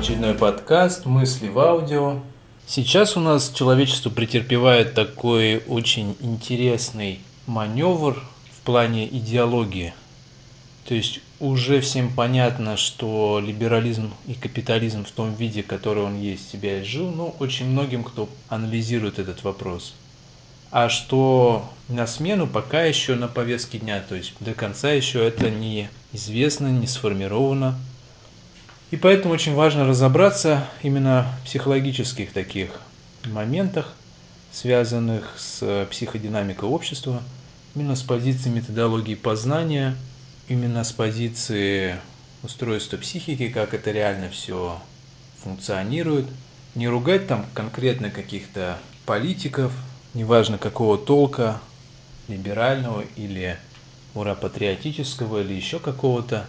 очередной 0.00 0.32
подкаст 0.32 1.04
«Мысли 1.04 1.48
в 1.48 1.58
аудио». 1.58 2.20
Сейчас 2.66 3.18
у 3.18 3.20
нас 3.20 3.52
человечество 3.54 4.08
претерпевает 4.08 4.94
такой 4.94 5.58
очень 5.68 6.16
интересный 6.20 7.20
маневр 7.46 8.18
в 8.50 8.64
плане 8.64 9.06
идеологии. 9.06 9.92
То 10.88 10.94
есть 10.94 11.20
уже 11.38 11.82
всем 11.82 12.10
понятно, 12.14 12.78
что 12.78 13.42
либерализм 13.44 14.14
и 14.26 14.32
капитализм 14.32 15.04
в 15.04 15.10
том 15.10 15.34
виде, 15.34 15.62
который 15.62 16.02
он 16.02 16.18
есть, 16.18 16.50
себя 16.50 16.82
изжил, 16.82 17.10
ну, 17.10 17.34
очень 17.38 17.66
многим, 17.66 18.02
кто 18.02 18.26
анализирует 18.48 19.18
этот 19.18 19.44
вопрос. 19.44 19.92
А 20.70 20.88
что 20.88 21.68
на 21.88 22.06
смену 22.06 22.46
пока 22.46 22.84
еще 22.84 23.16
на 23.16 23.28
повестке 23.28 23.78
дня, 23.78 24.02
то 24.08 24.14
есть 24.14 24.32
до 24.40 24.54
конца 24.54 24.92
еще 24.92 25.22
это 25.22 25.50
не 25.50 25.90
известно, 26.14 26.68
не 26.68 26.86
сформировано. 26.86 27.78
И 28.90 28.96
поэтому 28.96 29.34
очень 29.34 29.54
важно 29.54 29.86
разобраться 29.86 30.66
именно 30.82 31.26
в 31.40 31.46
психологических 31.46 32.32
таких 32.32 32.70
моментах, 33.26 33.94
связанных 34.52 35.36
с 35.38 35.86
психодинамикой 35.90 36.68
общества, 36.68 37.22
именно 37.76 37.94
с 37.94 38.02
позиции 38.02 38.48
методологии 38.48 39.14
познания, 39.14 39.96
именно 40.48 40.82
с 40.82 40.90
позиции 40.90 42.00
устройства 42.42 42.96
психики, 42.96 43.48
как 43.48 43.74
это 43.74 43.92
реально 43.92 44.28
все 44.28 44.80
функционирует. 45.38 46.26
Не 46.74 46.88
ругать 46.88 47.28
там 47.28 47.46
конкретно 47.54 48.10
каких-то 48.10 48.78
политиков, 49.06 49.72
неважно 50.14 50.58
какого 50.58 50.98
толка, 50.98 51.60
либерального 52.26 53.04
или 53.16 53.56
ура-патриотического 54.14 55.42
или 55.42 55.52
еще 55.52 55.78
какого-то, 55.78 56.46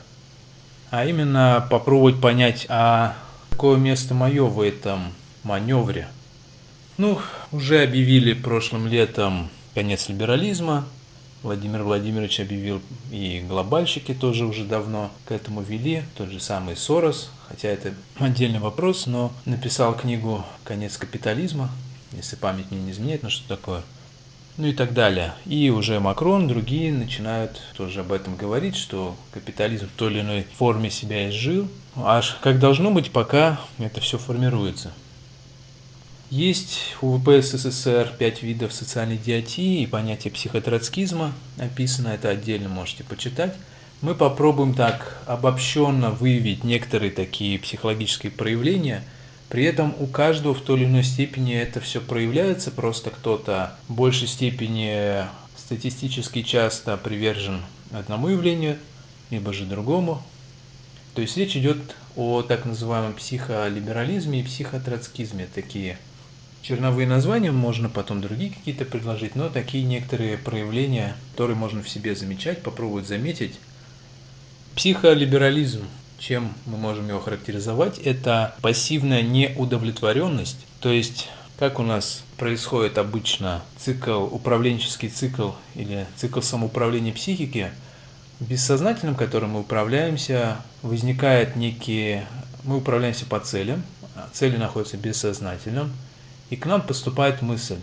а 0.91 1.05
именно 1.05 1.65
попробовать 1.69 2.21
понять, 2.21 2.67
а 2.69 3.15
какое 3.49 3.77
место 3.77 4.13
мое 4.13 4.45
в 4.45 4.59
этом 4.61 5.13
маневре. 5.43 6.07
Ну, 6.97 7.19
уже 7.51 7.81
объявили 7.81 8.33
прошлым 8.33 8.87
летом 8.87 9.49
конец 9.73 10.09
либерализма, 10.09 10.85
Владимир 11.43 11.81
Владимирович 11.81 12.39
объявил, 12.39 12.81
и 13.09 13.43
глобальщики 13.47 14.13
тоже 14.13 14.45
уже 14.45 14.63
давно 14.63 15.09
к 15.25 15.31
этому 15.31 15.61
вели, 15.61 16.03
тот 16.15 16.29
же 16.29 16.39
самый 16.39 16.75
Сорос, 16.75 17.31
хотя 17.47 17.69
это 17.69 17.93
отдельный 18.19 18.59
вопрос, 18.59 19.07
но 19.07 19.31
написал 19.45 19.95
книгу 19.95 20.45
«Конец 20.63 20.97
капитализма», 20.97 21.71
если 22.11 22.35
память 22.35 22.69
мне 22.69 22.81
не 22.81 22.91
изменяет, 22.91 23.23
ну 23.23 23.29
что 23.29 23.47
такое– 23.47 23.81
ну 24.57 24.67
и 24.67 24.73
так 24.73 24.93
далее. 24.93 25.33
И 25.45 25.69
уже 25.69 25.99
Макрон, 25.99 26.47
другие 26.47 26.91
начинают 26.91 27.61
тоже 27.75 28.01
об 28.01 28.11
этом 28.11 28.35
говорить, 28.35 28.75
что 28.75 29.15
капитализм 29.33 29.87
в 29.87 29.97
той 29.97 30.11
или 30.11 30.21
иной 30.21 30.47
форме 30.57 30.89
себя 30.89 31.29
изжил. 31.29 31.67
Аж 31.95 32.37
как 32.41 32.59
должно 32.59 32.91
быть, 32.91 33.11
пока 33.11 33.59
это 33.79 34.01
все 34.01 34.17
формируется. 34.17 34.93
Есть 36.29 36.95
у 37.01 37.17
ВП 37.17 37.43
СССР 37.43 38.13
пять 38.17 38.41
видов 38.41 38.71
социальной 38.71 39.17
идиотии 39.17 39.81
и 39.81 39.87
понятие 39.87 40.31
психотроцкизма. 40.31 41.33
Написано 41.57 42.09
это 42.09 42.29
отдельно, 42.29 42.69
можете 42.69 43.03
почитать. 43.03 43.53
Мы 44.01 44.15
попробуем 44.15 44.73
так 44.73 45.21
обобщенно 45.27 46.09
выявить 46.09 46.63
некоторые 46.63 47.11
такие 47.11 47.59
психологические 47.59 48.31
проявления– 48.31 49.03
при 49.51 49.65
этом 49.65 49.93
у 49.99 50.07
каждого 50.07 50.53
в 50.53 50.61
той 50.61 50.79
или 50.79 50.85
иной 50.85 51.03
степени 51.03 51.53
это 51.53 51.81
все 51.81 51.99
проявляется, 51.99 52.71
просто 52.71 53.09
кто-то 53.09 53.75
в 53.89 53.93
большей 53.93 54.29
степени 54.29 55.25
статистически 55.57 56.41
часто 56.41 56.95
привержен 56.95 57.61
одному 57.91 58.29
явлению, 58.29 58.77
либо 59.29 59.51
же 59.51 59.65
другому. 59.65 60.23
То 61.15 61.21
есть 61.21 61.35
речь 61.35 61.57
идет 61.57 61.77
о 62.15 62.43
так 62.43 62.63
называемом 62.63 63.13
психолиберализме 63.13 64.39
и 64.39 64.43
психотроцкизме. 64.43 65.49
Такие 65.53 65.97
черновые 66.61 67.05
названия, 67.05 67.51
можно 67.51 67.89
потом 67.89 68.21
другие 68.21 68.51
какие-то 68.51 68.85
предложить, 68.85 69.35
но 69.35 69.49
такие 69.49 69.83
некоторые 69.83 70.37
проявления, 70.37 71.17
которые 71.33 71.57
можно 71.57 71.83
в 71.83 71.89
себе 71.89 72.15
замечать, 72.15 72.63
попробовать 72.63 73.05
заметить. 73.05 73.59
Психолиберализм 74.75 75.83
чем 76.21 76.53
мы 76.65 76.77
можем 76.77 77.07
его 77.07 77.19
характеризовать, 77.19 77.97
это 77.97 78.55
пассивная 78.61 79.23
неудовлетворенность, 79.23 80.67
то 80.79 80.89
есть 80.89 81.29
как 81.57 81.79
у 81.79 81.83
нас 81.83 82.23
происходит 82.37 82.97
обычно 82.97 83.61
цикл, 83.77 84.23
управленческий 84.23 85.09
цикл 85.09 85.51
или 85.75 86.07
цикл 86.15 86.41
самоуправления 86.41 87.13
психики, 87.13 87.71
бессознательным, 88.39 89.15
которым 89.15 89.51
мы 89.51 89.59
управляемся, 89.59 90.57
возникает 90.81 91.55
некие... 91.55 92.25
Мы 92.63 92.77
управляемся 92.77 93.25
по 93.25 93.39
целям, 93.39 93.83
цели 94.33 94.57
находятся 94.57 94.97
бессознательным, 94.97 95.91
и 96.49 96.55
к 96.55 96.65
нам 96.65 96.81
поступает 96.81 97.41
мысль. 97.41 97.79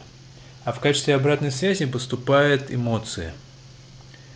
А 0.65 0.72
в 0.72 0.81
качестве 0.81 1.15
обратной 1.15 1.50
связи 1.50 1.87
поступают 1.87 2.72
эмоции– 2.72 3.32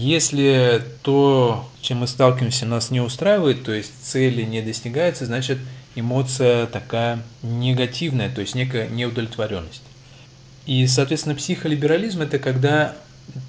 если 0.02 0.82
то, 1.02 1.68
чем 1.80 1.98
мы 1.98 2.06
сталкиваемся, 2.06 2.66
нас 2.66 2.90
не 2.90 3.00
устраивает, 3.00 3.64
то 3.64 3.72
есть 3.72 3.92
цели 4.02 4.42
не 4.42 4.60
достигаются, 4.62 5.26
значит 5.26 5.58
эмоция 5.94 6.66
такая 6.66 7.22
негативная, 7.42 8.30
то 8.30 8.40
есть 8.40 8.54
некая 8.54 8.88
неудовлетворенность. 8.88 9.82
И, 10.66 10.86
соответственно, 10.86 11.34
психолиберализм– 11.34 12.20
это 12.22 12.38
когда 12.38 12.96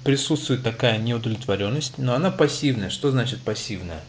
присутствует 0.04 0.62
такая 0.62 0.98
неудовлетворенность, 0.98 1.98
но 1.98 2.14
она 2.14 2.30
пассивная. 2.30 2.90
Что 2.90 3.10
значит 3.10 3.40
пассивная? 3.42 4.00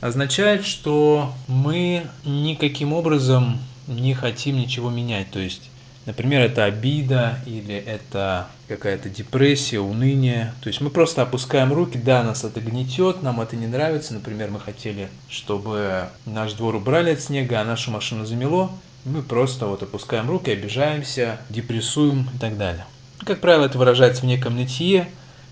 Означает, 0.00 0.64
что 0.64 1.34
мы 1.46 2.06
никаким 2.24 2.92
образом 2.92 3.58
не 3.86 4.14
хотим 4.14 4.56
ничего 4.56 4.90
менять. 4.90 5.30
То 5.30 5.40
есть 5.40 5.68
Например, 6.08 6.40
это 6.40 6.64
обида 6.64 7.38
или 7.44 7.74
это 7.74 8.46
какая-то 8.68 9.08
депрессия, 9.08 9.80
уныние. 9.80 10.52
То 10.62 10.68
есть 10.68 10.80
мы 10.80 10.90
просто 10.90 11.22
опускаем 11.22 11.72
руки, 11.72 11.98
да, 11.98 12.22
нас 12.22 12.44
это 12.44 12.60
гнетет, 12.60 13.22
нам 13.22 13.40
это 13.40 13.56
не 13.56 13.66
нравится. 13.66 14.14
Например, 14.14 14.50
мы 14.50 14.60
хотели, 14.60 15.08
чтобы 15.28 16.08
наш 16.26 16.52
двор 16.52 16.76
убрали 16.76 17.12
от 17.12 17.20
снега, 17.20 17.60
а 17.60 17.64
нашу 17.64 17.90
машину 17.90 18.26
замело. 18.26 18.70
Мы 19.04 19.22
просто 19.22 19.66
вот 19.66 19.82
опускаем 19.82 20.28
руки, 20.28 20.50
обижаемся, 20.50 21.40
депрессуем 21.48 22.28
и 22.34 22.38
так 22.38 22.58
далее. 22.58 22.84
Как 23.24 23.40
правило, 23.40 23.64
это 23.64 23.78
выражается 23.78 24.22
в 24.22 24.26
неком 24.26 24.56
нытье, 24.56 25.08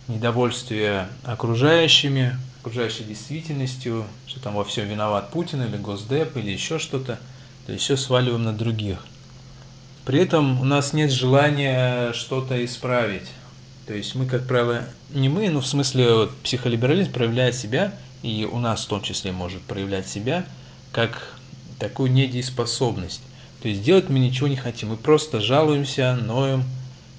недовольстве 0.08 1.08
окружающими, 1.24 2.36
окружающей 2.60 3.04
действительностью, 3.04 4.04
что 4.26 4.40
там 4.40 4.54
во 4.54 4.64
всем 4.64 4.88
виноват 4.88 5.30
Путин 5.30 5.62
или 5.62 5.76
Госдеп 5.76 6.36
или 6.36 6.50
еще 6.50 6.78
что-то. 6.78 7.18
То 7.66 7.72
есть 7.72 7.84
все 7.84 7.96
сваливаем 7.96 8.44
на 8.44 8.52
других. 8.52 8.98
При 10.06 10.20
этом 10.20 10.60
у 10.60 10.64
нас 10.64 10.92
нет 10.92 11.10
желания 11.10 12.12
что-то 12.12 12.64
исправить. 12.64 13.28
То 13.88 13.94
есть 13.94 14.14
мы, 14.14 14.26
как 14.26 14.46
правило, 14.46 14.84
не 15.10 15.28
мы, 15.28 15.50
но 15.50 15.60
в 15.60 15.66
смысле 15.66 16.14
вот, 16.14 16.36
психолиберализм 16.44 17.10
проявляет 17.10 17.56
себя, 17.56 17.92
и 18.22 18.48
у 18.50 18.58
нас 18.60 18.84
в 18.84 18.88
том 18.88 19.02
числе 19.02 19.32
может 19.32 19.62
проявлять 19.62 20.08
себя, 20.08 20.46
как 20.92 21.34
такую 21.80 22.12
недееспособность. 22.12 23.20
То 23.60 23.68
есть 23.68 23.82
делать 23.82 24.08
мы 24.08 24.20
ничего 24.20 24.46
не 24.46 24.54
хотим, 24.54 24.90
мы 24.90 24.96
просто 24.96 25.40
жалуемся, 25.40 26.14
ноем, 26.14 26.62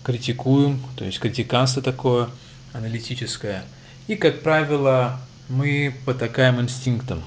критикуем, 0.03 0.81
то 0.95 1.03
есть 1.03 1.19
критиканство 1.19 1.81
такое 1.81 2.29
аналитическое. 2.71 3.65
И, 4.07 4.15
как 4.15 4.43
правило, 4.43 5.19
мы 5.49 5.93
потакаем 6.05 6.61
инстинктам. 6.61 7.21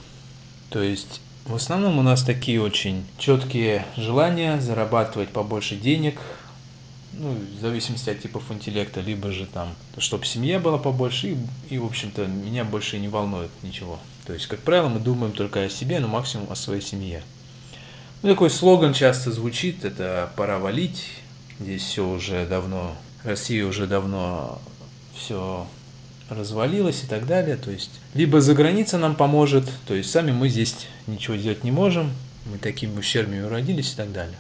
То 0.71 0.83
есть 0.83 1.21
в 1.47 1.55
основном 1.55 1.99
у 1.99 2.03
нас 2.03 2.23
такие 2.23 2.61
очень 2.61 3.05
четкие 3.19 3.85
желания 3.97 4.61
зарабатывать 4.61 5.31
побольше 5.31 5.77
денег, 5.77 6.19
ну, 7.13 7.35
в 7.35 7.61
зависимости 7.61 8.09
от 8.11 8.21
типов 8.21 8.51
интеллекта, 8.51 9.01
либо 9.01 9.33
же 9.33 9.47
там, 9.47 9.75
чтобы 9.99 10.25
семья 10.25 10.61
была 10.61 10.79
побольше, 10.79 11.33
и, 11.33 11.37
и 11.71 11.79
в 11.79 11.87
общем-то, 11.87 12.27
меня 12.27 12.65
больше 12.65 12.99
не 12.99 13.09
волнует 13.09 13.51
ничего. 13.63 13.99
То 14.27 14.33
есть, 14.33 14.47
как 14.47 14.61
правило, 14.61 14.89
мы 14.89 15.01
думаем 15.01 15.33
только 15.33 15.65
о 15.65 15.69
себе, 15.69 15.99
но 15.99 16.09
максимум 16.09 16.47
о 16.51 16.55
своей 16.55 16.83
семье. 16.83 17.23
Ну, 18.23 18.31
такой 18.31 18.51
слоган 18.51 18.93
часто 18.93 19.33
звучит, 19.33 19.85
это 19.85 20.31
«пора 20.37 20.59
валить», 20.59 21.07
здесь 21.59 21.83
все 21.83 22.09
уже 22.09 22.47
давно, 22.47 22.95
Россия 23.25 23.67
уже 23.67 23.87
давно 23.87 24.61
все 25.15 25.67
развалилась 26.31 27.05
и 27.05 27.07
так 27.07 27.27
далее. 27.27 27.57
То 27.57 27.71
есть, 27.71 27.91
либо 28.15 28.41
за 28.41 28.55
граница 28.55 28.97
нам 28.97 29.15
поможет, 29.15 29.69
то 29.87 29.95
есть 29.95 30.11
сами 30.11 30.31
мы 30.31 30.49
здесь 30.49 30.75
ничего 31.07 31.37
делать 31.37 31.65
не 31.65 31.71
можем, 31.71 32.13
мы 32.47 32.59
такими 32.59 32.99
ущербными 32.99 33.47
родились 33.47 33.93
и 33.93 33.97
так 33.97 34.13
далее. 34.13 34.37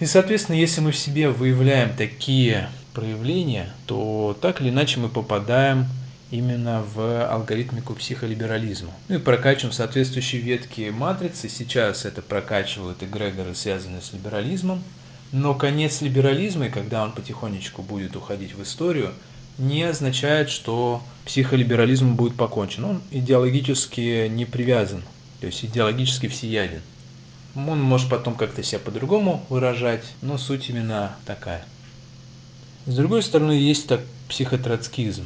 И, 0.00 0.06
соответственно, 0.06 0.56
если 0.56 0.80
мы 0.80 0.90
в 0.90 0.96
себе 0.96 1.30
выявляем 1.30 1.94
такие 1.96 2.68
проявления, 2.92 3.70
то 3.86 4.36
так 4.40 4.60
или 4.60 4.70
иначе 4.70 4.98
мы 4.98 5.08
попадаем 5.08 5.86
именно 6.30 6.82
в 6.82 7.28
алгоритмику 7.28 7.94
психолиберализма. 7.94 8.90
Ну 9.08 9.16
и 9.16 9.18
прокачиваем 9.18 9.72
соответствующие 9.72 10.42
ветки 10.42 10.90
матрицы. 10.90 11.48
Сейчас 11.48 12.04
это 12.04 12.22
прокачивают 12.22 13.02
эгрегоры, 13.02 13.54
связанные 13.54 14.00
с 14.00 14.12
либерализмом. 14.12 14.82
Но 15.30 15.54
конец 15.54 16.00
либерализма, 16.00 16.66
и 16.66 16.70
когда 16.70 17.02
он 17.02 17.12
потихонечку 17.12 17.82
будет 17.82 18.16
уходить 18.16 18.54
в 18.54 18.62
историю, 18.62 19.12
не 19.58 19.82
означает, 19.84 20.50
что 20.50 21.02
психолиберализм 21.24 22.14
будет 22.14 22.36
покончен. 22.36 22.84
Он 22.84 23.02
идеологически 23.10 24.28
не 24.28 24.44
привязан, 24.44 25.02
то 25.40 25.46
есть 25.46 25.64
идеологически 25.64 26.28
всеяден. 26.28 26.82
Он 27.54 27.80
может 27.80 28.10
потом 28.10 28.34
как-то 28.34 28.62
себя 28.62 28.80
по-другому 28.80 29.44
выражать, 29.48 30.04
но 30.22 30.38
суть 30.38 30.68
именно 30.70 31.14
такая. 31.24 31.64
С 32.86 32.96
другой 32.96 33.22
стороны, 33.22 33.52
есть 33.52 33.86
так 33.86 34.00
психотроцкизм. 34.28 35.24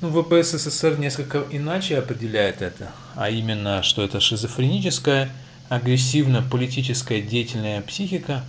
Ну, 0.00 0.10
ВПС 0.10 0.52
СССР 0.52 0.98
несколько 0.98 1.44
иначе 1.50 1.98
определяет 1.98 2.62
это, 2.62 2.90
а 3.14 3.30
именно, 3.30 3.82
что 3.82 4.02
это 4.02 4.18
шизофреническая, 4.18 5.30
агрессивно-политическая 5.68 7.20
деятельная 7.20 7.80
психика, 7.82 8.44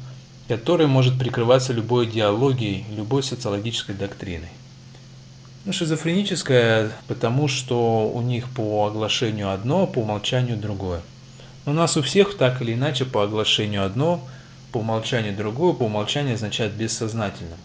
которая 0.48 0.88
может 0.88 1.20
прикрываться 1.20 1.74
любой 1.74 2.06
идеологией, 2.06 2.86
любой 2.96 3.22
социологической 3.22 3.96
доктриной. 3.96 4.50
Ну, 5.64 5.74
шизофреническая, 5.74 6.92
потому 7.08 7.48
что 7.48 8.10
у 8.12 8.22
них 8.22 8.50
по 8.50 8.88
оглашению 8.88 9.52
одно, 9.52 9.86
по 9.86 10.00
умолчанию 10.00 10.58
другое. 10.58 11.02
У 11.68 11.72
нас 11.72 11.98
у 11.98 12.02
всех 12.02 12.36
так 12.36 12.64
или 12.64 12.74
иначе 12.74 13.06
по 13.06 13.22
оглашению 13.22 13.86
одно, 13.86 14.28
по 14.72 14.80
умолчанию 14.80 15.36
другое, 15.36 15.74
по 15.74 15.84
умолчанию 15.84 16.34
означает 16.34 16.74
бессознательным. 16.74 17.60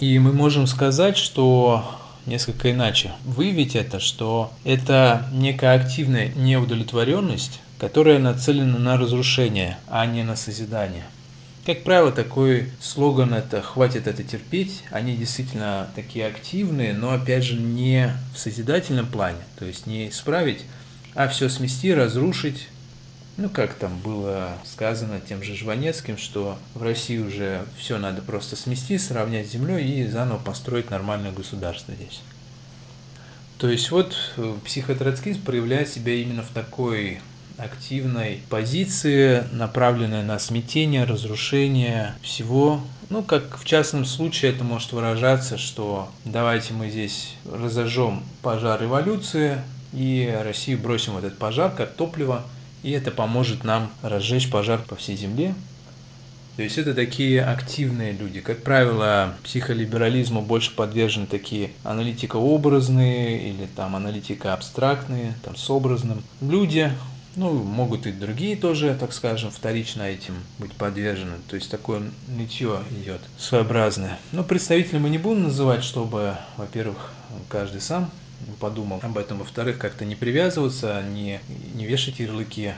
И 0.00 0.18
мы 0.18 0.32
можем 0.32 0.66
сказать, 0.66 1.16
что 1.16 1.98
несколько 2.26 2.70
иначе 2.70 3.12
выявить 3.24 3.74
это, 3.74 4.00
что 4.00 4.52
это 4.64 5.26
некая 5.32 5.80
активная 5.80 6.28
неудовлетворенность, 6.34 7.60
которая 7.78 8.18
нацелена 8.18 8.78
на 8.78 8.98
разрушение, 8.98 9.78
а 9.88 10.04
не 10.04 10.24
на 10.24 10.36
созидание. 10.36 11.04
Как 11.66 11.82
правило, 11.82 12.12
такой 12.12 12.70
слоган 12.78 13.32
это 13.32 13.62
«хватит 13.62 14.06
это 14.06 14.22
терпеть», 14.22 14.82
они 14.90 15.16
действительно 15.16 15.88
такие 15.94 16.26
активные, 16.26 16.92
но 16.92 17.12
опять 17.12 17.42
же 17.42 17.56
не 17.56 18.14
в 18.34 18.38
созидательном 18.38 19.06
плане, 19.06 19.38
то 19.58 19.64
есть 19.64 19.86
не 19.86 20.10
исправить, 20.10 20.62
а 21.14 21.26
все 21.26 21.48
смести, 21.48 21.94
разрушить, 21.94 22.68
ну, 23.38 23.48
как 23.48 23.74
там 23.74 23.98
было 23.98 24.58
сказано 24.64 25.22
тем 25.26 25.42
же 25.42 25.56
Жванецким, 25.56 26.18
что 26.18 26.58
в 26.74 26.82
России 26.82 27.18
уже 27.18 27.64
все 27.78 27.96
надо 27.96 28.20
просто 28.20 28.56
смести, 28.56 28.98
сравнять 28.98 29.48
с 29.48 29.52
землей 29.52 30.02
и 30.02 30.06
заново 30.06 30.38
построить 30.38 30.90
нормальное 30.90 31.32
государство 31.32 31.94
здесь. 31.94 32.20
То 33.56 33.68
есть 33.68 33.90
вот 33.90 34.14
э, 34.36 34.54
психотроцкизм 34.64 35.40
проявляет 35.42 35.88
себя 35.88 36.14
именно 36.14 36.42
в 36.42 36.50
такой 36.50 37.20
активной 37.56 38.40
позиции, 38.48 39.44
направленной 39.52 40.22
на 40.22 40.38
смятение, 40.38 41.04
разрушение 41.04 42.14
всего. 42.22 42.80
Ну, 43.10 43.22
как 43.22 43.58
в 43.58 43.64
частном 43.64 44.04
случае 44.04 44.52
это 44.52 44.64
может 44.64 44.92
выражаться, 44.92 45.58
что 45.58 46.08
давайте 46.24 46.72
мы 46.74 46.90
здесь 46.90 47.34
разожжем 47.50 48.22
пожар 48.42 48.80
революции 48.80 49.58
и 49.92 50.36
Россию 50.42 50.78
бросим 50.78 51.14
в 51.14 51.18
этот 51.18 51.38
пожар 51.38 51.70
как 51.70 51.94
топливо– 51.94 52.44
и 52.84 52.90
это 52.90 53.10
поможет 53.10 53.64
нам 53.64 53.90
разжечь 54.02 54.50
пожар 54.50 54.78
по 54.86 54.94
всей 54.94 55.16
Земле. 55.16 55.54
То 56.56 56.62
есть 56.62 56.78
это 56.78 56.94
такие 56.94 57.42
активные 57.42 58.12
люди. 58.12 58.40
Как 58.40 58.62
правило, 58.62 59.34
психолиберализму 59.42 60.42
больше 60.42 60.70
подвержены 60.76 61.26
такие 61.26 61.70
аналитико-образные 61.82 63.48
или 63.48 63.66
там 63.74 63.96
аналитико-абстрактные, 63.96 65.32
там 65.42 65.56
с 65.56 65.68
образным 65.70 66.22
люди. 66.42 66.92
Ну, 67.36 67.52
могут 67.52 68.06
и 68.06 68.12
другие 68.12 68.56
тоже, 68.56 68.96
так 68.98 69.12
скажем, 69.12 69.50
вторично 69.50 70.02
этим 70.02 70.34
быть 70.58 70.72
подвержены. 70.72 71.36
То 71.48 71.56
есть 71.56 71.70
такое 71.70 72.02
нытье 72.28 72.82
идет 73.02 73.20
своеобразное. 73.36 74.18
Но 74.30 74.44
представителей 74.44 75.00
мы 75.00 75.10
не 75.10 75.18
будем 75.18 75.44
называть, 75.44 75.82
чтобы, 75.82 76.36
во-первых, 76.56 77.12
каждый 77.48 77.80
сам 77.80 78.10
подумал 78.60 79.00
об 79.02 79.18
этом. 79.18 79.38
Во-вторых, 79.38 79.78
как-то 79.78 80.04
не 80.04 80.14
привязываться, 80.14 81.02
не, 81.02 81.40
не 81.74 81.86
вешать 81.86 82.20
ярлыки. 82.20 82.74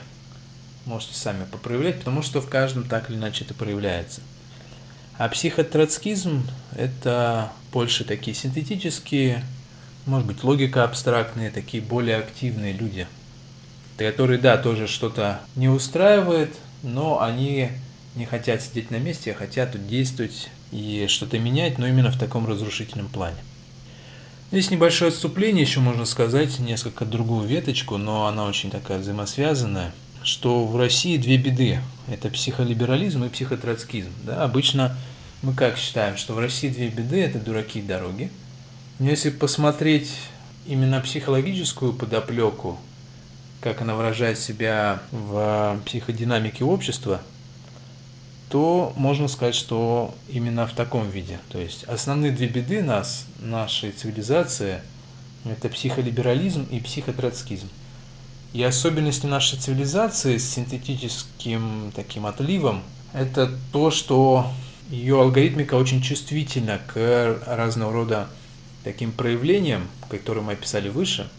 Можете 0.85 1.13
сами 1.15 1.45
попроявлять, 1.45 1.99
потому 1.99 2.23
что 2.23 2.41
в 2.41 2.49
каждом 2.49 2.85
так 2.85 3.09
или 3.09 3.17
иначе 3.17 3.43
это 3.43 3.53
проявляется. 3.53 4.21
А 5.17 5.27
психотроцкизм– 5.29 6.47
это 6.75 7.51
больше 7.71 8.05
такие 8.05 8.35
синтетические, 8.35 9.43
может 10.05 10.27
быть, 10.27 10.43
логика 10.43 10.83
абстрактные, 10.83 11.51
такие 11.51 11.83
более 11.83 12.17
активные 12.17 12.71
люди, 12.71 13.07
которые, 13.97 14.39
да, 14.39 14.57
тоже 14.57 14.87
что-то 14.87 15.41
не 15.55 15.69
устраивает, 15.69 16.55
но 16.83 17.21
они 17.21 17.69
не 18.15 18.25
хотят 18.25 18.61
сидеть 18.61 18.91
на 18.91 18.97
месте, 18.97 19.31
а 19.31 19.35
хотят 19.35 19.87
действовать 19.87 20.49
и 20.71 21.05
что-то 21.09 21.39
менять, 21.39 21.77
но 21.77 21.87
именно 21.87 22.11
в 22.11 22.19
таком 22.19 22.47
разрушительном 22.47 23.07
плане. 23.07 23.37
Здесь 24.51 24.71
небольшое 24.71 25.09
отступление, 25.09 25.63
еще 25.63 25.81
можно 25.81 26.05
сказать, 26.05 26.59
несколько 26.59 27.05
другую 27.05 27.47
веточку, 27.47 27.97
но 27.97 28.27
она 28.27 28.45
очень 28.45 28.71
такая 28.71 28.99
взаимосвязанная, 28.99 29.91
что 30.23 30.65
в 30.65 30.77
России 30.77 31.17
две 31.17 31.37
беды. 31.37 31.79
Это 32.07 32.29
психолиберализм 32.29 33.25
и 33.25 33.29
психотроцкизм. 33.29 34.11
Да? 34.23 34.43
Обычно 34.43 34.95
мы 35.41 35.53
как 35.53 35.77
считаем, 35.77 36.17
что 36.17 36.33
в 36.33 36.39
России 36.39 36.69
две 36.69 36.87
беды– 36.87 37.21
это 37.23 37.39
дураки 37.39 37.79
и 37.79 37.83
дороги. 37.83 38.31
Но 38.99 39.09
если 39.09 39.29
посмотреть 39.29 40.11
именно 40.65 41.01
психологическую 41.01 41.93
подоплеку, 41.93 42.79
как 43.73 43.81
она 43.81 43.95
выражает 43.95 44.39
себя 44.39 45.01
в 45.11 45.79
психодинамике 45.85 46.63
общества– 46.63 47.21
то 48.49 48.93
можно 48.95 49.27
сказать, 49.27 49.55
что 49.55 50.15
именно 50.29 50.67
в 50.67 50.73
таком 50.73 51.09
виде. 51.09 51.39
То 51.49 51.59
есть 51.59 51.83
основные 51.83 52.31
две 52.31 52.47
беды 52.47 52.81
нас, 52.81 53.25
нашей 53.39 53.91
цивилизации, 53.91 54.79
это 55.45 55.69
психолиберализм 55.69 56.65
и 56.71 56.79
психотроцкизм. 56.79 57.67
И 58.53 58.63
особенности 58.63 59.25
нашей 59.25 59.59
цивилизации 59.59 60.37
с 60.37 60.49
синтетическим 60.49 61.91
таким 61.95 62.25
отливом– 62.25 62.83
это 63.13 63.51
то, 63.73 63.91
что 63.91 64.47
ее 64.89 65.19
алгоритмика 65.21 65.75
очень 65.75 66.01
чувствительна 66.01 66.79
к 66.87 67.41
разного 67.45 67.91
рода 67.91 68.29
таким 68.85 69.11
проявлениям, 69.11 69.87
которые 70.09 70.43
мы 70.43 70.53
описали 70.53 70.87
выше. 70.87 71.29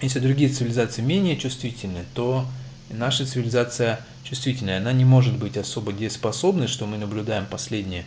Если 0.00 0.20
другие 0.20 0.50
цивилизации 0.50 1.02
менее 1.02 1.36
чувствительны, 1.36 2.04
то 2.14 2.46
наша 2.90 3.26
цивилизация 3.26 4.00
чувствительная, 4.22 4.78
она 4.78 4.92
не 4.92 5.04
может 5.04 5.36
быть 5.36 5.56
особо 5.56 5.92
дееспособной, 5.92 6.68
что 6.68 6.86
мы 6.86 6.98
наблюдаем 6.98 7.46
последние 7.46 8.04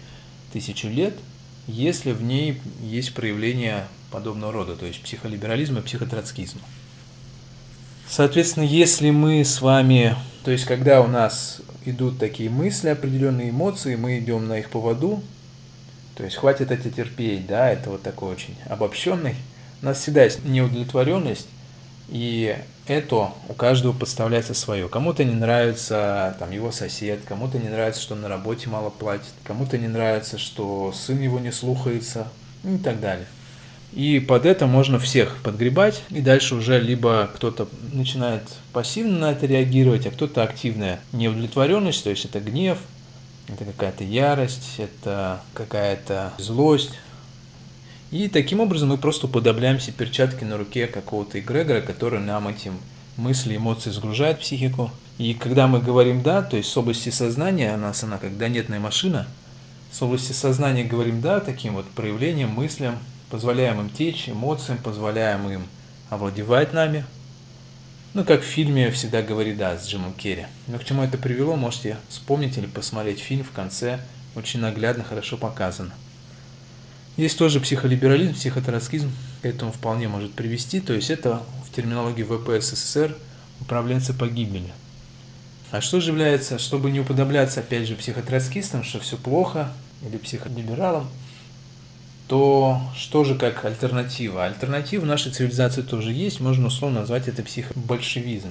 тысячу 0.53 0.87
лет, 0.87 1.13
если 1.67 2.11
в 2.11 2.23
ней 2.23 2.61
есть 2.81 3.13
проявление 3.13 3.87
подобного 4.09 4.53
рода, 4.53 4.75
то 4.75 4.85
есть 4.85 5.01
психолиберализма 5.01 5.79
и 5.79 5.83
психотроцкизма. 5.83 6.61
Соответственно, 8.07 8.65
если 8.65 9.09
мы 9.09 9.43
с 9.43 9.61
вами, 9.61 10.15
то 10.43 10.51
есть 10.51 10.65
когда 10.65 11.01
у 11.01 11.07
нас 11.07 11.61
идут 11.85 12.19
такие 12.19 12.49
мысли, 12.49 12.89
определенные 12.89 13.49
эмоции, 13.49 13.95
мы 13.95 14.19
идем 14.19 14.47
на 14.47 14.59
их 14.59 14.69
поводу, 14.69 15.23
то 16.15 16.23
есть 16.23 16.35
хватит 16.35 16.71
это 16.71 16.89
терпеть, 16.89 17.47
да, 17.47 17.69
это 17.69 17.89
вот 17.89 18.01
такой 18.01 18.33
очень 18.33 18.55
обобщенный, 18.69 19.35
у 19.81 19.85
нас 19.85 19.99
всегда 19.99 20.23
есть 20.23 20.43
неудовлетворенность, 20.43 21.47
и 22.09 22.57
это 22.87 23.31
у 23.47 23.53
каждого 23.53 23.93
подставляется 23.93 24.53
свое. 24.53 24.89
Кому-то 24.89 25.23
не 25.23 25.33
нравится 25.33 26.35
там, 26.39 26.51
его 26.51 26.71
сосед, 26.71 27.21
кому-то 27.25 27.57
не 27.57 27.69
нравится, 27.69 28.01
что 28.01 28.15
он 28.15 28.21
на 28.21 28.27
работе 28.27 28.69
мало 28.69 28.89
платит, 28.89 29.31
кому-то 29.43 29.77
не 29.77 29.87
нравится, 29.87 30.37
что 30.37 30.91
сын 30.93 31.19
его 31.19 31.39
не 31.39 31.51
слухается 31.51 32.27
и 32.63 32.77
так 32.77 32.99
далее. 32.99 33.27
И 33.93 34.19
под 34.19 34.45
это 34.45 34.67
можно 34.67 34.99
всех 34.99 35.37
подгребать, 35.43 36.03
и 36.09 36.21
дальше 36.21 36.55
уже 36.55 36.79
либо 36.79 37.29
кто-то 37.35 37.67
начинает 37.91 38.43
пассивно 38.71 39.19
на 39.19 39.31
это 39.31 39.45
реагировать, 39.45 40.05
а 40.07 40.11
кто-то 40.11 40.43
активная 40.43 41.01
неудовлетворенность, 41.11 42.03
то 42.03 42.09
есть 42.09 42.23
это 42.23 42.39
гнев, 42.39 42.77
это 43.49 43.65
какая-то 43.65 44.05
ярость, 44.05 44.75
это 44.77 45.41
какая-то 45.53 46.33
злость, 46.37 46.91
и 48.11 48.27
таким 48.27 48.59
образом 48.59 48.89
мы 48.89 48.97
просто 48.97 49.27
уподобляем 49.27 49.79
себе 49.79 49.93
перчатки 49.93 50.43
на 50.43 50.57
руке 50.57 50.87
какого-то 50.87 51.39
эгрегора, 51.39 51.79
который 51.79 52.19
нам 52.19 52.49
этим 52.49 52.77
мысли, 53.15 53.55
эмоции 53.55 53.89
сгружает 53.89 54.37
в 54.37 54.41
психику. 54.41 54.91
И 55.17 55.33
когда 55.33 55.67
мы 55.67 55.79
говорим 55.79 56.21
«да», 56.21 56.41
то 56.41 56.57
есть 56.57 56.69
с 56.69 56.77
области 56.77 57.09
сознания, 57.09 57.73
у 57.73 57.77
нас 57.77 58.03
она 58.03 58.17
как 58.17 58.37
донетная 58.37 58.79
машина, 58.79 59.27
с 59.91 60.01
области 60.01 60.33
сознания 60.33 60.83
говорим 60.83 61.21
«да» 61.21 61.39
таким 61.39 61.75
вот 61.75 61.85
проявлением, 61.89 62.49
мыслям, 62.49 62.97
позволяем 63.29 63.79
им 63.79 63.89
течь, 63.89 64.27
эмоциям, 64.27 64.77
позволяем 64.77 65.49
им 65.49 65.63
овладевать 66.09 66.73
нами. 66.73 67.05
Ну, 68.13 68.25
как 68.25 68.41
в 68.41 68.45
фильме 68.45 68.91
«Всегда 68.91 69.21
говори 69.21 69.53
да» 69.53 69.77
с 69.77 69.87
Джимом 69.87 70.11
Керри. 70.13 70.47
Но 70.67 70.79
к 70.79 70.83
чему 70.83 71.03
это 71.03 71.17
привело, 71.17 71.55
можете 71.55 71.95
вспомнить 72.09 72.57
или 72.57 72.65
посмотреть 72.65 73.19
фильм 73.19 73.45
в 73.45 73.51
конце. 73.51 74.01
Очень 74.35 74.59
наглядно, 74.59 75.05
хорошо 75.05 75.37
показано. 75.37 75.93
Есть 77.21 77.37
тоже 77.37 77.59
психолиберализм, 77.59 78.33
психотроцкизм, 78.33 79.11
к 79.43 79.45
этому 79.45 79.71
вполне 79.71 80.07
может 80.07 80.33
привести, 80.33 80.79
то 80.79 80.93
есть 80.93 81.11
это 81.11 81.43
в 81.69 81.75
терминологии 81.75 82.23
ВП 82.23 82.59
СССР 82.59 83.15
управленцы 83.59 84.11
погибели. 84.11 84.73
А 85.69 85.81
что 85.81 85.99
же 86.01 86.09
является, 86.09 86.57
чтобы 86.57 86.89
не 86.89 86.99
уподобляться, 86.99 87.59
опять 87.59 87.87
же, 87.87 87.93
психотроцкистам, 87.93 88.83
что 88.83 88.99
все 88.99 89.17
плохо, 89.17 89.71
или 90.03 90.17
психолибералам, 90.17 91.07
то 92.27 92.81
что 92.97 93.23
же 93.23 93.35
как 93.35 93.65
альтернатива? 93.65 94.45
Альтернатива 94.45 95.03
в 95.03 95.05
нашей 95.05 95.31
цивилизации 95.31 95.83
тоже 95.83 96.13
есть, 96.13 96.39
можно 96.39 96.69
условно 96.69 97.01
назвать 97.01 97.27
это 97.27 97.43
психобольшевизм. 97.43 98.49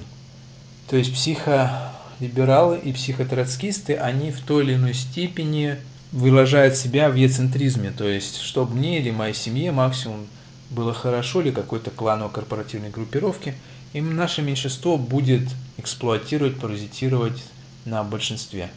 То 0.89 0.95
есть 0.95 1.13
психо 1.13 1.91
либералы 2.21 2.77
и 2.77 2.93
психотроцкисты, 2.93 3.97
они 3.97 4.31
в 4.31 4.39
той 4.39 4.63
или 4.63 4.75
иной 4.75 4.93
степени 4.93 5.75
выражают 6.11 6.75
себя 6.75 7.09
в 7.09 7.15
ецентризме, 7.15 7.91
то 7.91 8.07
есть, 8.07 8.37
чтобы 8.41 8.75
мне 8.75 8.99
или 8.99 9.11
моей 9.11 9.33
семье 9.33 9.71
максимум 9.71 10.27
было 10.69 10.93
хорошо 10.93 11.41
или 11.41 11.51
какой-то 11.51 11.91
кланово-корпоративной 11.91 12.89
группировке, 12.89 13.55
и 13.93 14.01
наше 14.01 14.41
меньшинство 14.41 14.97
будет 14.97 15.43
эксплуатировать, 15.77 16.59
паразитировать 16.59 17.43
на 17.85 18.03
большинстве. 18.03 18.69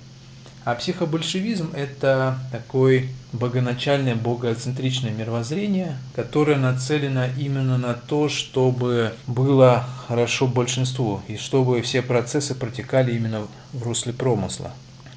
А 0.65 0.75
психобольшевизм– 0.75 1.73
это 1.75 2.39
такое 2.51 3.09
богоначальное, 3.33 4.15
богоцентричное 4.15 5.11
мировоззрение, 5.11 5.99
которое 6.17 6.57
нацелено 6.57 7.27
именно 7.39 7.77
на 7.77 7.93
то, 7.93 8.31
чтобы 8.31 9.13
было 9.27 9.87
хорошо 10.09 10.47
большинству, 10.47 11.21
и 11.29 11.37
чтобы 11.37 11.83
все 11.83 12.01
процессы 12.01 12.55
протекали 12.55 13.15
именно 13.15 13.47
в 13.75 13.83
русле 13.83 14.15
промысла. 14.15 14.73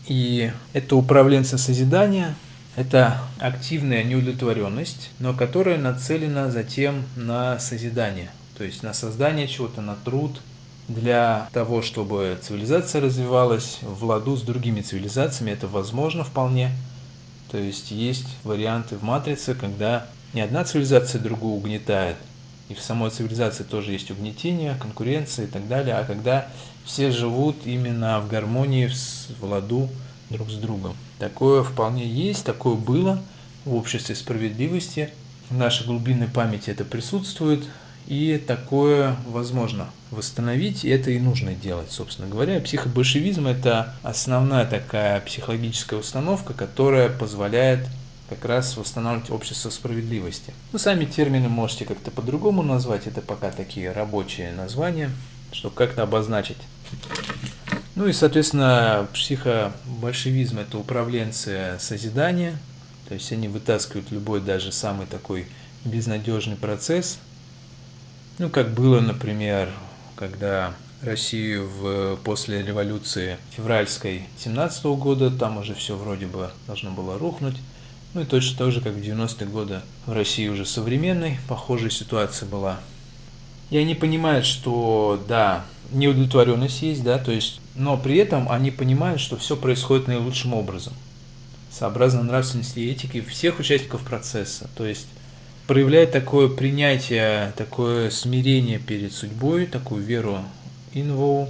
И 0.08 0.52
это 0.74 0.96
управленцы 0.96 1.58
созидания, 1.58 2.36
это 2.76 3.20
активная 3.40 4.04
неудовлетворенность, 4.04 5.10
но 5.20 5.34
которая 5.34 5.78
нацелена 5.78 6.50
затем 6.50 7.04
на 7.16 7.60
созидание, 7.60 8.30
то 8.58 8.64
есть 8.64 8.84
на 8.84 8.94
создание 8.94 9.48
чего-то, 9.48 9.82
на 9.82 9.96
труд, 9.96 10.40
для 10.88 11.50
того, 11.52 11.82
чтобы 11.82 12.38
цивилизация 12.42 13.02
развивалась 13.02 13.80
в 13.82 14.06
ладу 14.06 14.38
с 14.38 14.42
другими 14.42 14.82
цивилизациями, 14.82 15.52
это 15.52 15.68
возможно 15.68 16.24
вполне. 16.24 16.72
То 17.52 17.58
есть 17.58 17.92
есть 17.92 18.38
варианты 18.44 18.96
в 18.96 19.04
матрице, 19.04 19.54
когда 19.54 20.06
не 20.34 20.42
одна 20.42 20.64
цивилизация 20.64 21.20
другую 21.20 21.56
угнетает, 21.56 22.16
и 22.70 22.74
в 22.74 22.82
самой 22.82 23.12
цивилизации 23.12 23.64
тоже 23.64 23.92
есть 23.92 24.12
угнетение, 24.12 24.76
конкуренция 24.80 25.46
и 25.46 25.48
так 25.48 25.68
далее, 25.68 25.96
а 25.96 26.04
когда 26.04 26.48
все 26.86 27.12
живут 27.12 27.58
именно 27.66 28.20
в 28.20 28.28
гармонии, 28.28 28.90
в 29.40 29.44
ладу 29.44 29.90
друг 30.30 30.50
с 30.50 30.56
другом. 30.56 30.96
Такое 31.20 31.64
вполне 31.64 32.06
есть, 32.06 32.46
такое 32.46 32.76
было 32.76 33.22
в 33.66 33.76
обществе 33.76 34.16
справедливости. 34.16 35.10
В 35.50 35.58
нашей 35.58 35.86
глубинной 35.86 36.28
памяти 36.28 36.72
это 36.72 36.84
присутствует, 36.84 37.64
и 38.08 38.42
такое 38.46 39.16
возможно 39.28 39.88
восстановить, 40.12 40.86
и 40.86 40.90
это 40.90 41.12
и 41.12 41.20
нужно 41.20 41.54
делать, 41.54 41.92
собственно 41.92 42.28
говоря. 42.28 42.60
Психобольшевизм– 42.62 43.48
это 43.48 43.94
основная 44.04 44.66
такая 44.66 45.20
психологическая 45.22 46.00
установка, 46.00 46.54
которая 46.54 47.10
позволяет 47.10 47.88
как 48.30 48.46
раз 48.46 48.76
восстанавливать 48.78 49.30
общество 49.30 49.70
справедливости. 49.70 50.54
Ну, 50.72 50.80
сами 50.80 51.06
термины 51.06 51.50
можете 51.50 51.86
как-то 51.86 52.12
по-другому 52.12 52.64
назвать, 52.64 53.08
это 53.08 53.22
пока 53.22 53.52
такие 53.52 53.92
рабочие 53.92 54.52
названия, 54.52 55.12
чтобы 55.52 55.76
как-то 55.76 56.04
обозначить. 56.04 56.58
Ну 57.96 58.08
и, 58.08 58.14
соответственно, 58.14 59.08
психобольшевизм– 59.14 60.60
это 60.60 60.78
управленцы 60.78 61.78
созидания, 61.80 62.58
то 63.08 63.14
есть 63.14 63.32
они 63.32 63.48
вытаскивают 63.48 64.12
любой, 64.12 64.42
даже 64.42 64.72
самый 64.72 65.08
такой 65.08 65.48
безнадежный 65.86 66.56
процесс– 66.56 67.20
ну, 68.40 68.52
как 68.52 68.70
было, 68.70 69.00
например, 69.00 69.70
когда 70.16 70.76
Россию 71.02 71.68
в, 71.68 72.18
после 72.18 72.62
революции 72.62 73.38
февральской 73.50 74.28
17 74.38 74.86
года, 74.86 75.32
там 75.32 75.58
уже 75.58 75.74
все 75.74 75.96
вроде 75.96 76.28
бы 76.28 76.52
должно 76.68 76.92
было 76.92 77.18
рухнуть. 77.18 77.56
Ну 78.18 78.24
и 78.24 78.26
точно 78.26 78.58
так 78.58 78.72
же, 78.72 78.82
как 78.82 78.94
в 78.94 79.00
90-е 79.00 79.48
годы 79.48 79.82
в 80.08 80.12
России 80.12 80.48
уже 80.48 80.66
современной, 80.66 81.38
похожая 81.48 81.92
ситуация 81.92 82.50
была. 82.50 82.80
И 83.70 83.78
они 83.78 83.94
понимают, 83.94 84.44
что 84.44 85.24
да, 85.30 85.66
неудовлетворенность 85.92 86.82
есть, 86.82 87.04
да, 87.04 87.20
то 87.20 87.32
есть, 87.32 87.62
но 87.76 87.96
при 87.96 88.18
этом 88.18 88.52
они 88.52 88.72
понимают, 88.72 89.22
что 89.22 89.38
все 89.38 89.56
происходит 89.56 90.08
наилучшим 90.08 90.56
образом, 90.56 90.94
сообразно 91.70 92.24
нравственности 92.24 92.80
и 92.80 92.90
этики 92.90 93.22
всех 93.22 93.60
участников 93.60 94.02
процесса. 94.02 94.68
То 94.76 94.88
есть 94.88 95.06
проявляет 95.68 96.12
такое 96.12 96.48
принятие, 96.48 97.54
такое 97.56 98.10
смирение 98.10 98.80
перед 98.80 99.14
судьбой, 99.14 99.68
такую 99.68 100.02
веру 100.02 100.40
инвоу. 100.92 101.50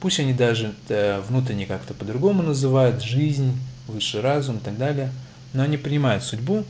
Пусть 0.00 0.18
они 0.18 0.32
даже 0.32 0.72
э, 0.88 1.20
внутренне 1.28 1.66
как-то 1.66 1.92
по-другому 1.92 2.42
называют, 2.42 3.02
жизнь, 3.02 3.52
высший 3.86 4.22
разум 4.22 4.56
и 4.56 4.60
так 4.60 4.78
далее, 4.78 5.12
но 5.56 5.62
они 5.62 5.78
принимают 5.78 6.22
судьбу, 6.22 6.64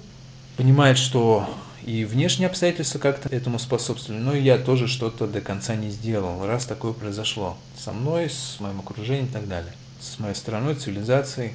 понимают, 0.56 0.96
что 0.96 1.48
и 1.84 2.04
внешние 2.04 2.48
обстоятельства 2.48 2.98
как-то 2.98 3.28
этому 3.28 3.58
способствовали, 3.58 4.20
но 4.20 4.34
и 4.34 4.42
я 4.42 4.58
тоже 4.58 4.86
что-то 4.86 5.26
до 5.26 5.40
конца 5.40 5.74
не 5.74 5.90
сделал, 5.90 6.46
раз 6.46 6.66
такое 6.66 6.92
произошло 6.92 7.58
со 7.76 7.92
мной, 7.92 8.30
с 8.30 8.58
моим 8.60 8.80
окружением 8.80 9.26
и 9.26 9.30
так 9.30 9.48
далее, 9.48 9.72
с 10.00 10.18
моей 10.18 10.34
страной, 10.34 10.76
цивилизацией. 10.76 11.52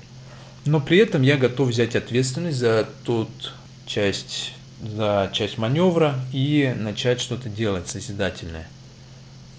Но 0.66 0.80
при 0.80 1.00
этом 1.00 1.22
я 1.22 1.38
готов 1.38 1.70
взять 1.70 1.96
ответственность 1.96 2.58
за 2.58 2.88
ту 3.04 3.28
часть 3.86 4.54
за 4.82 5.30
часть 5.32 5.58
маневра 5.58 6.16
и 6.34 6.74
начать 6.76 7.22
что-то 7.22 7.50
делать 7.50 7.88
созидательное. 7.88 8.68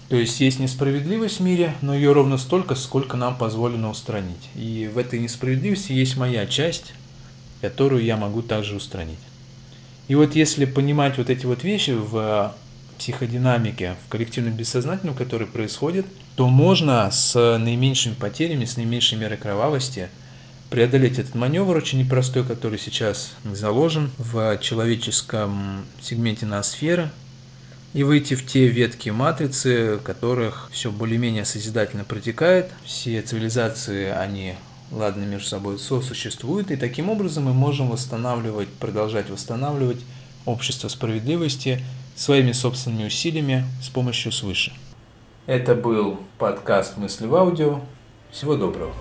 То 0.09 0.17
есть 0.17 0.39
есть 0.41 0.59
несправедливость 0.59 1.39
в 1.39 1.43
мире, 1.43 1.75
но 1.81 1.95
ее 1.95 2.11
ровно 2.11 2.37
столько, 2.37 2.75
сколько 2.75 3.15
нам 3.15 3.37
позволено 3.37 3.89
устранить. 3.89 4.49
И 4.53 4.89
в 4.93 4.97
этой 4.97 5.19
несправедливости 5.19 5.93
есть 5.93 6.17
моя 6.17 6.45
часть, 6.45 6.93
которую 7.63 8.03
я 8.03 8.17
могу 8.17 8.43
также 8.43 8.75
устранить. 8.75 9.17
И 10.07 10.13
вот 10.13 10.35
если 10.35 10.65
понимать 10.65 11.17
вот 11.17 11.31
эти 11.31 11.47
вот 11.47 11.63
вещи 11.63 11.91
в 11.91 12.53
психодинамике, 12.99 13.95
в 14.05 14.09
коллективном 14.09 14.53
бессознательном, 14.53 15.15
который 15.15 15.47
происходит, 15.47 16.05
то 16.35 16.47
можно 16.47 17.09
с 17.09 17.33
наименьшими 17.57 18.13
потерями, 18.13 18.65
с 18.65 18.77
наименьшей 18.77 19.17
мерой 19.17 19.37
кровавости– 19.37 20.09
преодолеть 20.73 21.19
этот 21.19 21.35
маневр 21.35 21.77
очень 21.77 21.99
непростой, 21.99 22.43
который 22.43 22.79
сейчас 22.79 23.33
заложен 23.43 24.09
в 24.17 24.57
человеческом 24.57 25.85
сегменте 26.01 26.47
ноосферы, 26.47 27.11
и 27.93 28.01
выйти 28.01 28.33
в 28.33 28.43
те 28.43 28.69
ветки 28.69 29.11
матрицы, 29.11 29.99
которых 30.03 30.71
все 30.71 30.91
более-менее 30.91 31.45
созидательно 31.45 32.03
протекает. 32.05 32.71
Все 32.85 33.21
цивилизации, 33.21 34.09
они 34.09 34.55
ладно 34.93 35.23
между 35.23 35.47
собой 35.47 35.79
сосуществуют, 35.79 36.71
и 36.71 36.75
таким 36.75 37.09
образом 37.09 37.45
мы 37.45 37.53
можем 37.53 37.89
восстанавливать, 37.89 38.69
продолжать 38.69 39.29
восстанавливать 39.29 40.01
общество 40.45 40.87
справедливости 40.87 41.83
своими 42.15 42.51
собственными 42.51 43.07
усилиями 43.07 43.65
с 43.81 43.89
помощью 43.89 44.31
свыше. 44.31 44.73
Это 45.45 45.75
был 45.75 46.19
подкаст 46.37 46.97
«Мысли 46.97 47.25
в 47.25 47.35
аудио». 47.35 47.81
Всего 48.31 48.55
доброго. 48.55 48.93